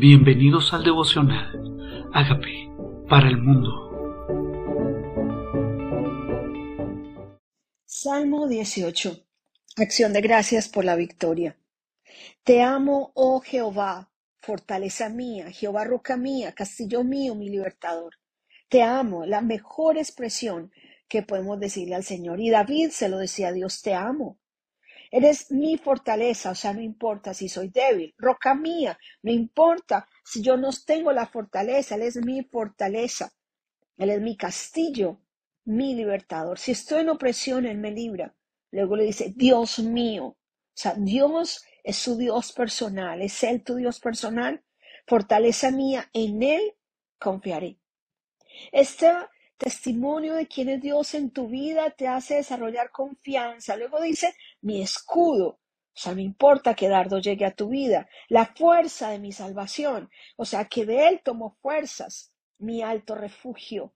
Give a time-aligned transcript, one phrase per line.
[0.00, 2.08] Bienvenidos al devocional.
[2.14, 2.72] Hágame
[3.06, 3.68] para el mundo.
[7.84, 9.26] Salmo 18.
[9.76, 11.58] Acción de gracias por la victoria.
[12.44, 18.14] Te amo, oh Jehová, fortaleza mía, Jehová roca mía, castillo mío, mi libertador.
[18.70, 20.72] Te amo, la mejor expresión
[21.10, 22.40] que podemos decirle al Señor.
[22.40, 24.39] Y David se lo decía a Dios, te amo.
[25.10, 30.40] Eres mi fortaleza, o sea, no importa si soy débil, roca mía, no importa si
[30.40, 33.32] yo no tengo la fortaleza, Él es mi fortaleza,
[33.96, 35.20] Él es mi castillo,
[35.64, 36.58] mi libertador.
[36.58, 38.34] Si estoy en opresión, Él me libra.
[38.70, 40.36] Luego le dice, Dios mío, o
[40.74, 44.62] sea, Dios es su Dios personal, es Él tu Dios personal,
[45.06, 46.76] fortaleza mía, en Él
[47.18, 47.78] confiaré.
[48.70, 49.28] Esta
[49.60, 53.76] testimonio de quién es Dios en tu vida te hace desarrollar confianza.
[53.76, 55.48] Luego dice, mi escudo.
[55.48, 60.08] O sea, no importa que dardo llegue a tu vida, la fuerza de mi salvación,
[60.36, 63.92] o sea, que de él tomo fuerzas, mi alto refugio.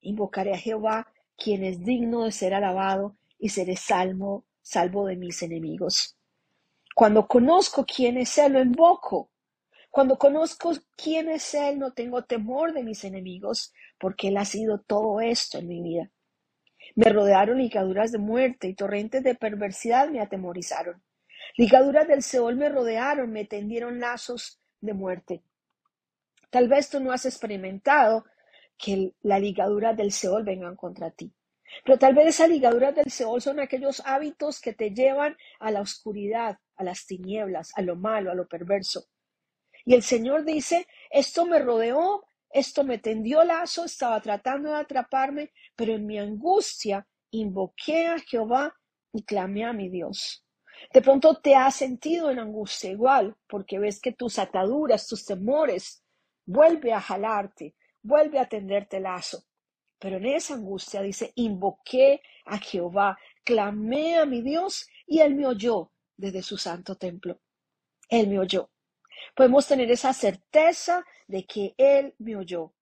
[0.00, 5.42] Invocaré a Jehová, quien es digno de ser alabado, y seré salvo, salvo de mis
[5.42, 6.16] enemigos.
[6.94, 9.30] Cuando conozco quién es Él, lo invoco.
[9.90, 14.80] Cuando conozco quién es Él, no tengo temor de mis enemigos, porque Él ha sido
[14.80, 16.10] todo esto en mi vida.
[16.94, 21.02] Me rodearon ligaduras de muerte y torrentes de perversidad me atemorizaron.
[21.56, 25.42] Ligaduras del Seol me rodearon, me tendieron lazos de muerte.
[26.50, 28.24] Tal vez tú no has experimentado
[28.76, 31.32] que la ligadura del Seol vengan contra ti.
[31.84, 35.80] Pero tal vez esas ligaduras del Seol son aquellos hábitos que te llevan a la
[35.80, 39.06] oscuridad, a las tinieblas, a lo malo, a lo perverso.
[39.84, 45.52] Y el Señor dice, esto me rodeó, esto me tendió lazo, estaba tratando de atraparme,
[45.76, 48.74] pero en mi angustia invoqué a Jehová
[49.12, 50.44] y clamé a mi Dios.
[50.92, 56.02] De pronto te has sentido en angustia igual, porque ves que tus ataduras, tus temores,
[56.46, 59.44] vuelve a jalarte, vuelve a tenderte lazo.
[59.98, 65.46] Pero en esa angustia dice, invoqué a Jehová, clamé a mi Dios y él me
[65.46, 67.40] oyó desde su santo templo.
[68.08, 68.70] Él me oyó.
[69.34, 72.72] Podemos tener esa certeza de que Él me oyó.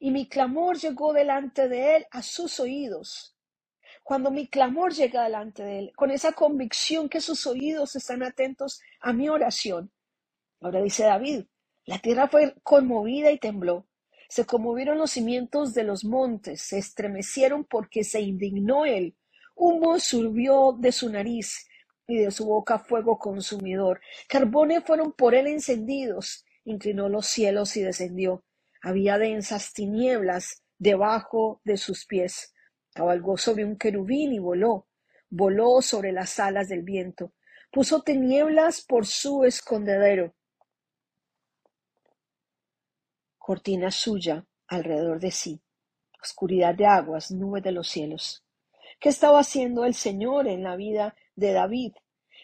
[0.00, 3.36] Y mi clamor llegó delante de Él a sus oídos.
[4.02, 8.80] Cuando mi clamor llega delante de Él, con esa convicción que sus oídos están atentos
[9.00, 9.90] a mi oración.
[10.60, 11.44] Ahora dice David,
[11.84, 13.86] la tierra fue conmovida y tembló.
[14.28, 19.16] Se conmovieron los cimientos de los montes, se estremecieron porque se indignó él.
[19.54, 21.66] Humo subió de su nariz
[22.06, 24.00] y de su boca fuego consumidor.
[24.28, 26.44] Carbones fueron por él encendidos.
[26.64, 28.44] Inclinó los cielos y descendió.
[28.82, 32.54] Había densas tinieblas debajo de sus pies.
[32.94, 34.86] Cabalgó sobre un querubín y voló.
[35.28, 37.32] Voló sobre las alas del viento.
[37.70, 40.34] Puso tinieblas por su escondedero.
[43.38, 45.60] Cortina suya alrededor de sí.
[46.20, 48.44] Oscuridad de aguas, nube de los cielos.
[48.98, 51.92] ¿Qué estaba haciendo el Señor en la vida de David.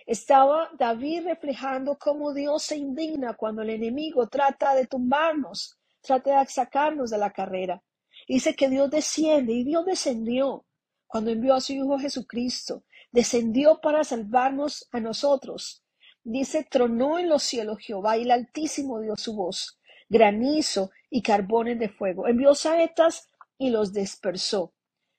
[0.07, 6.47] Estaba David reflejando cómo Dios se indigna cuando el enemigo trata de tumbarnos, trata de
[6.47, 7.83] sacarnos de la carrera.
[8.29, 10.65] Dice que Dios desciende y Dios descendió
[11.07, 12.85] cuando envió a su Hijo Jesucristo.
[13.11, 15.83] Descendió para salvarnos a nosotros.
[16.25, 19.79] Dice, tronó en los cielos Jehová y el Altísimo dio su voz,
[20.09, 22.27] granizo y carbones de fuego.
[22.29, 23.29] Envió saetas
[23.59, 24.73] y los dispersó.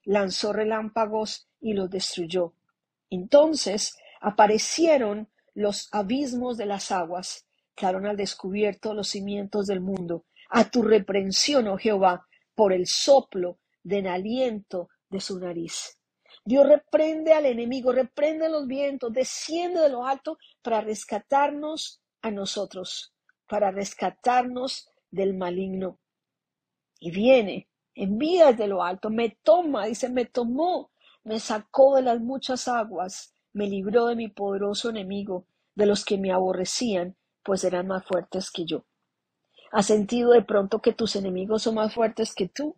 [0.06, 2.54] Lanzó relámpagos y los destruyó.
[3.13, 10.25] Entonces aparecieron los abismos de las aguas, quedaron al descubierto los cimientos del mundo.
[10.50, 12.25] A tu reprensión, oh Jehová,
[12.56, 16.00] por el soplo del aliento de su nariz.
[16.44, 23.13] Dios reprende al enemigo, reprende los vientos, desciende de lo alto para rescatarnos a nosotros,
[23.47, 26.00] para rescatarnos del maligno.
[27.00, 30.90] Y viene, envía desde lo alto, me toma, dice, me tomó
[31.24, 36.18] me sacó de las muchas aguas, me libró de mi poderoso enemigo, de los que
[36.18, 38.86] me aborrecían, pues eran más fuertes que yo.
[39.72, 42.78] ¿Has sentido de pronto que tus enemigos son más fuertes que tú?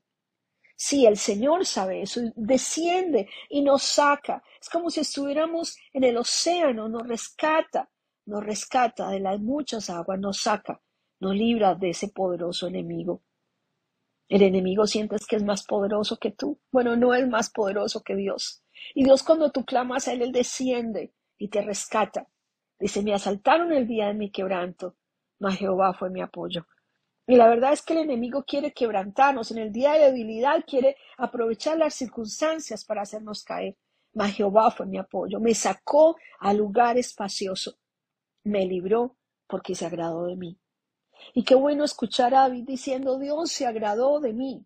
[0.78, 4.44] Sí, el Señor sabe eso, desciende y nos saca.
[4.62, 7.90] Es como si estuviéramos en el océano, nos rescata,
[8.26, 10.82] nos rescata de las muchas aguas, nos saca,
[11.20, 13.24] nos libra de ese poderoso enemigo.
[14.28, 16.60] El enemigo sientes que es más poderoso que tú.
[16.72, 18.64] Bueno, no es más poderoso que Dios.
[18.94, 22.28] Y Dios cuando tú clamas a Él, Él desciende y te rescata.
[22.80, 24.96] Dice, me asaltaron el día de mi quebranto,
[25.40, 26.66] mas Jehová fue mi apoyo.
[27.28, 29.52] Y la verdad es que el enemigo quiere quebrantarnos.
[29.52, 33.78] En el día de debilidad quiere aprovechar las circunstancias para hacernos caer.
[34.14, 35.40] Mas Jehová fue mi apoyo.
[35.40, 37.78] Me sacó a lugar espacioso.
[38.44, 39.18] Me libró
[39.48, 40.60] porque se agradó de mí.
[41.34, 44.66] Y qué bueno escuchar a David diciendo, Dios se agradó de mí,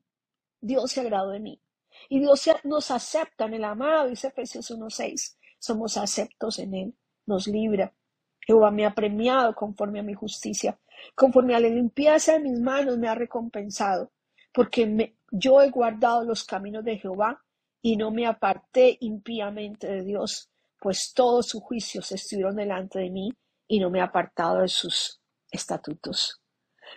[0.62, 1.62] Dios se agradó de mí.
[2.10, 6.94] Y Dios nos acepta en el amado, dice Efesios 1.6, somos aceptos en Él,
[7.26, 7.94] nos libra.
[8.40, 10.80] Jehová me ha premiado conforme a mi justicia,
[11.16, 14.12] conforme a la limpieza de mis manos me ha recompensado,
[14.54, 17.44] porque yo he guardado los caminos de Jehová
[17.82, 20.50] y no me aparté impíamente de Dios,
[20.80, 23.32] pues todos sus juicios estuvieron delante de mí
[23.68, 25.19] y no me he apartado de sus
[25.52, 26.42] estatutos.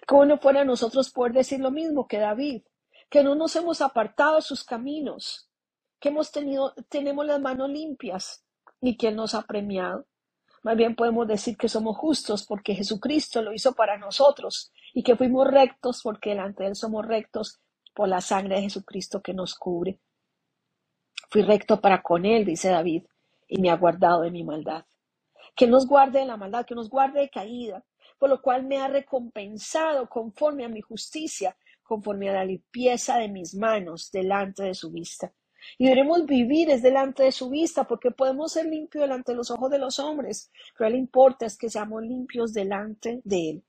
[0.06, 2.62] ¿Cómo no fuera nosotros poder decir lo mismo que David?
[3.10, 5.48] Que no nos hemos apartado de sus caminos,
[6.00, 8.44] que hemos tenido, tenemos las manos limpias
[8.80, 10.06] y que Él nos ha premiado.
[10.62, 15.16] Más bien podemos decir que somos justos porque Jesucristo lo hizo para nosotros y que
[15.16, 17.60] fuimos rectos porque delante de Él somos rectos
[17.94, 20.00] por la sangre de Jesucristo que nos cubre.
[21.30, 23.04] Fui recto para con Él, dice David,
[23.48, 24.84] y me ha guardado de mi maldad.
[25.56, 27.84] Que nos guarde de la maldad, que nos guarde de caída,
[28.22, 33.26] por lo cual me ha recompensado conforme a mi justicia, conforme a la limpieza de
[33.28, 35.32] mis manos delante de su vista.
[35.76, 39.50] Y debemos vivir es delante de su vista, porque podemos ser limpios delante de los
[39.50, 43.64] ojos de los hombres, pero lo importa es que seamos limpios delante de él.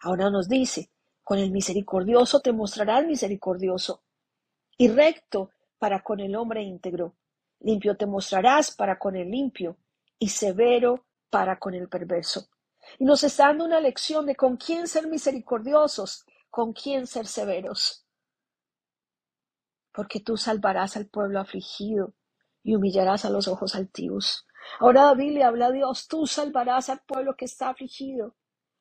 [0.00, 0.90] Ahora nos dice,
[1.24, 4.02] con el misericordioso te mostrarás misericordioso,
[4.76, 7.14] y recto para con el hombre íntegro.
[7.60, 9.78] Limpio te mostrarás para con el limpio,
[10.18, 12.50] y severo para con el perverso.
[12.98, 18.06] Y nos está dando una lección de con quién ser misericordiosos, con quién ser severos.
[19.92, 22.14] Porque tú salvarás al pueblo afligido
[22.62, 24.46] y humillarás a los ojos altivos.
[24.78, 28.36] Ahora David le habla a Dios, tú salvarás al pueblo que está afligido.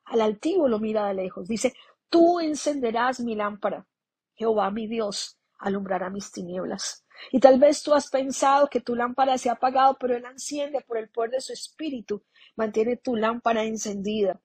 [0.06, 1.48] Al altivo lo mira de lejos.
[1.48, 1.74] Dice,
[2.10, 3.88] tú encenderás mi lámpara.
[4.36, 7.06] Jehová mi Dios alumbrará mis tinieblas.
[7.32, 10.82] Y tal vez tú has pensado que tu lámpara se ha apagado, pero Él enciende
[10.82, 12.24] por el poder de su espíritu
[12.60, 14.42] mantiene tu lámpara encendida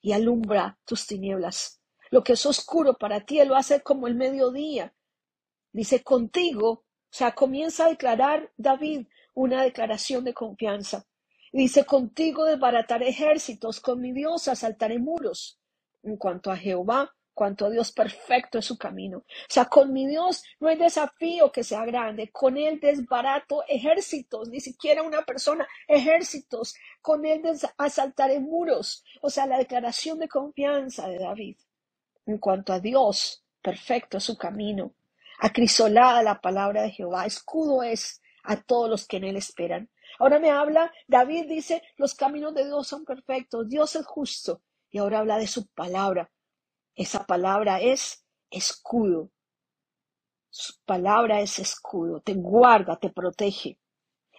[0.00, 1.82] y alumbra tus tinieblas.
[2.10, 4.94] Lo que es oscuro para ti, Él lo hace como el mediodía.
[5.70, 11.06] Dice contigo, o sea, comienza a declarar David una declaración de confianza.
[11.52, 15.60] Dice, contigo desbarataré ejércitos, con mi Dios asaltaré muros.
[16.02, 19.18] En cuanto a Jehová, cuanto Dios perfecto es su camino.
[19.18, 22.30] O sea, con mi Dios no hay desafío que sea grande.
[22.30, 26.74] Con Él desbarato ejércitos, ni siquiera una persona, ejércitos.
[27.02, 27.42] Con Él
[27.76, 29.04] asaltaré muros.
[29.20, 31.56] O sea, la declaración de confianza de David.
[32.26, 34.94] En cuanto a Dios, perfecto es su camino.
[35.40, 39.90] Acrisolada la palabra de Jehová, escudo es a todos los que en Él esperan.
[40.18, 44.62] Ahora me habla, David dice, los caminos de Dios son perfectos, Dios es justo.
[44.90, 46.30] Y ahora habla de su palabra,
[46.94, 49.30] esa palabra es escudo.
[50.50, 52.20] Su palabra es escudo.
[52.20, 53.78] Te guarda, te protege.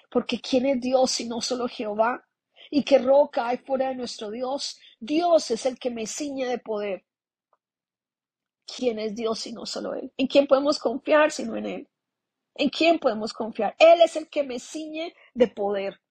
[0.09, 2.25] Porque ¿quién es Dios si no solo Jehová?
[2.71, 4.79] ¿Y qué roca hay fuera de nuestro Dios?
[4.99, 7.05] Dios es el que me ciñe de poder.
[8.65, 10.11] ¿Quién es Dios si no solo Él?
[10.17, 11.89] ¿En quién podemos confiar sino en Él?
[12.55, 13.75] ¿En quién podemos confiar?
[13.77, 16.01] Él es el que me ciñe de poder.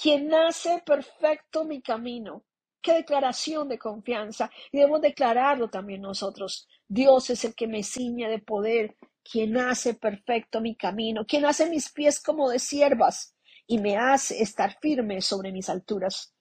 [0.00, 2.44] Quien hace perfecto mi camino.
[2.84, 4.50] Qué declaración de confianza.
[4.70, 6.68] Y debemos declararlo también nosotros.
[6.86, 8.94] Dios es el que me ciñe de poder,
[9.24, 13.34] quien hace perfecto mi camino, quien hace mis pies como de siervas
[13.66, 16.34] y me hace estar firme sobre mis alturas.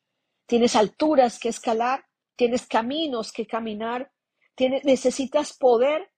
[0.46, 2.04] Tienes alturas que escalar,
[2.36, 4.12] tienes caminos que caminar,
[4.54, 6.12] tienes, necesitas poder.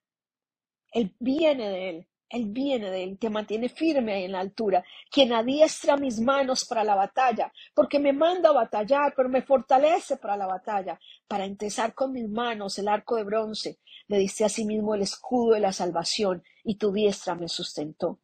[0.91, 2.07] Él viene de Él.
[2.35, 6.83] Él viene de Él, te mantiene firme en la altura, quien adiestra mis manos para
[6.83, 10.99] la batalla, porque me manda a batallar, pero me fortalece para la batalla,
[11.29, 13.79] para empezar con mis manos el arco de bronce.
[14.09, 18.19] Le diste a sí mismo el escudo de la salvación, y tu diestra me sustentó.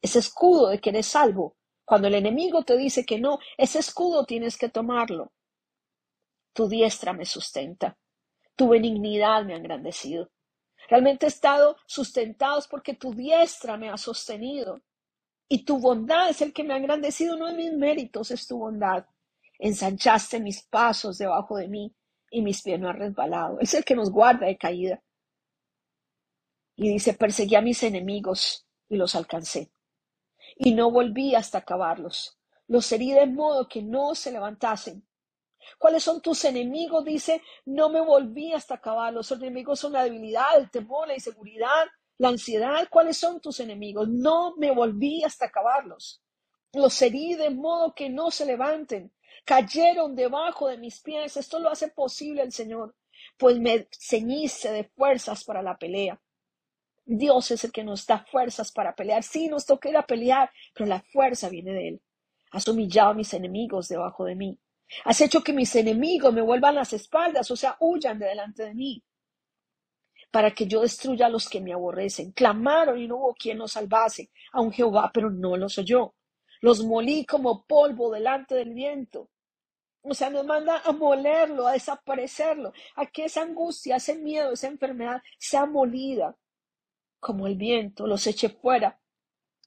[0.00, 4.24] Ese escudo de que eres salvo, cuando el enemigo te dice que no, ese escudo
[4.24, 5.32] tienes que tomarlo.
[6.54, 7.98] Tu diestra me sustenta,
[8.56, 10.30] tu benignidad me ha engrandecido.
[10.90, 14.82] Realmente he estado sustentados porque tu diestra me ha sostenido.
[15.48, 18.58] Y tu bondad es el que me ha engrandecido, no en mis méritos, es tu
[18.58, 19.06] bondad.
[19.60, 21.94] Ensanchaste mis pasos debajo de mí
[22.30, 23.60] y mis pies no han resbalado.
[23.60, 25.00] Es el que nos guarda de caída.
[26.74, 29.70] Y dice, perseguí a mis enemigos y los alcancé.
[30.56, 32.36] Y no volví hasta acabarlos.
[32.66, 35.06] Los herí de modo que no se levantasen.
[35.78, 37.04] ¿Cuáles son tus enemigos?
[37.04, 39.12] Dice, no me volví hasta acabar.
[39.12, 41.86] Los enemigos son la debilidad, el temor, la inseguridad,
[42.18, 42.88] la ansiedad.
[42.90, 44.08] ¿Cuáles son tus enemigos?
[44.08, 46.22] No me volví hasta acabarlos.
[46.72, 49.12] Los herí de modo que no se levanten.
[49.44, 51.36] Cayeron debajo de mis pies.
[51.36, 52.94] Esto lo hace posible el Señor,
[53.36, 56.20] pues me ceñiste de fuerzas para la pelea.
[57.04, 59.22] Dios es el que nos da fuerzas para pelear.
[59.22, 62.02] Sí, nos toca ir a pelear, pero la fuerza viene de Él.
[62.52, 64.58] Has humillado a mis enemigos debajo de mí.
[65.04, 68.74] Has hecho que mis enemigos me vuelvan las espaldas, o sea, huyan de delante de
[68.74, 69.02] mí,
[70.30, 72.32] para que yo destruya a los que me aborrecen.
[72.32, 76.14] Clamaron y no hubo quien los salvase, a un Jehová, pero no los oyó.
[76.60, 79.30] Los molí como polvo delante del viento.
[80.02, 84.68] O sea, nos manda a molerlo, a desaparecerlo, a que esa angustia, ese miedo, esa
[84.68, 86.36] enfermedad sea molida
[87.18, 88.98] como el viento, los eche fuera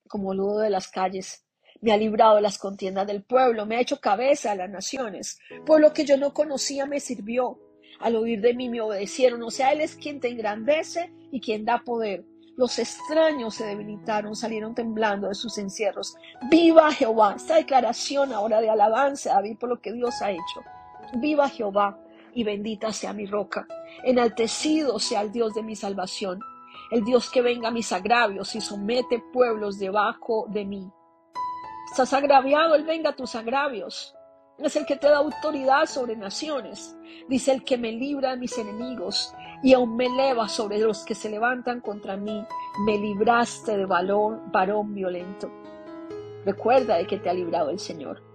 [0.07, 1.45] como lodo de las calles.
[1.83, 5.37] Me ha librado de las contiendas del pueblo, me ha hecho cabeza a las naciones.
[5.65, 7.59] Por lo que yo no conocía me sirvió.
[7.99, 9.43] Al oír de mí me obedecieron.
[9.43, 12.23] O sea, Él es quien te engrandece y quien da poder.
[12.55, 16.15] Los extraños se debilitaron, salieron temblando de sus encierros.
[16.49, 17.33] Viva Jehová.
[17.35, 20.63] Esta declaración ahora de alabanza, David, por lo que Dios ha hecho.
[21.15, 21.99] Viva Jehová
[22.33, 23.67] y bendita sea mi roca.
[24.05, 26.39] Enaltecido sea el Dios de mi salvación.
[26.91, 30.89] El Dios que venga a mis agravios y somete pueblos debajo de mí.
[31.89, 34.15] Estás agraviado, Él venga tus agravios.
[34.57, 36.95] Es el que te da autoridad sobre naciones.
[37.27, 41.15] Dice el que me libra de mis enemigos y aún me eleva sobre los que
[41.15, 42.45] se levantan contra mí.
[42.85, 45.51] Me libraste de varón, varón violento.
[46.45, 48.32] Recuerda de que te ha librado el Señor.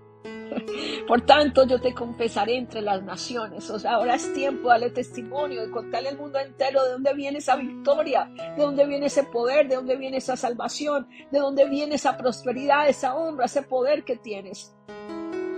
[1.06, 3.70] Por tanto, yo te confesaré entre las naciones.
[3.70, 7.14] O sea, ahora es tiempo de darle testimonio, de contarle al mundo entero de dónde
[7.14, 11.68] viene esa victoria, de dónde viene ese poder, de dónde viene esa salvación, de dónde
[11.68, 14.74] viene esa prosperidad, esa honra, ese poder que tienes.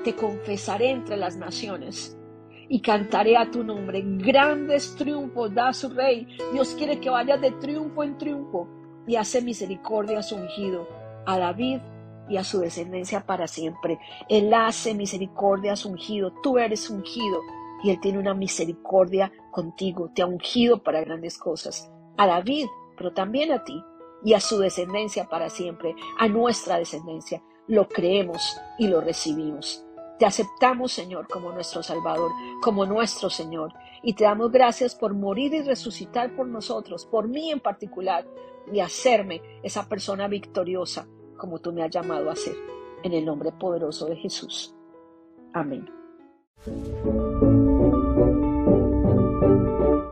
[0.04, 2.16] Te confesaré entre las naciones
[2.68, 4.02] y cantaré a tu nombre.
[4.04, 6.26] Grandes triunfos da su rey.
[6.52, 8.68] Dios quiere que vayas de triunfo en triunfo
[9.06, 10.88] y hace misericordia a su ungido,
[11.26, 11.80] a David
[12.30, 13.98] y a su descendencia para siempre.
[14.28, 16.32] Él hace misericordia a ungido.
[16.42, 17.40] Tú eres ungido
[17.82, 20.10] y Él tiene una misericordia contigo.
[20.14, 21.90] Te ha ungido para grandes cosas.
[22.16, 23.82] A David, pero también a ti
[24.22, 27.42] y a su descendencia para siempre, a nuestra descendencia.
[27.66, 29.84] Lo creemos y lo recibimos.
[30.18, 32.30] Te aceptamos, Señor, como nuestro Salvador,
[32.62, 33.72] como nuestro Señor,
[34.02, 38.26] y te damos gracias por morir y resucitar por nosotros, por mí en particular,
[38.70, 41.08] y hacerme esa persona victoriosa
[41.40, 42.54] como tú me has llamado a ser.
[43.02, 44.74] En el nombre poderoso de Jesús.
[45.54, 45.88] Amén.